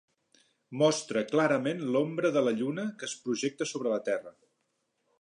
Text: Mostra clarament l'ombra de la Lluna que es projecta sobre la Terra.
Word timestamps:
Mostra 0.81 1.23
clarament 1.33 1.85
l'ombra 1.97 2.33
de 2.39 2.45
la 2.49 2.57
Lluna 2.63 2.89
que 3.01 3.09
es 3.13 3.17
projecta 3.27 3.71
sobre 3.75 3.93
la 3.97 4.05
Terra. 4.09 4.39